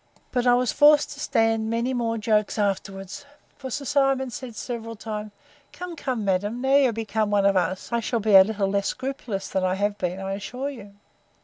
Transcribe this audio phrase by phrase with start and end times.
[0.31, 3.23] But I was forced to stand many more jokes afterwards:
[3.55, 5.29] For Sir Simon said, several times,
[5.73, 8.67] Come, come, madam, now you are become one of us, I shall be a little
[8.67, 10.95] less scrupulous than I have been, I'll assure you.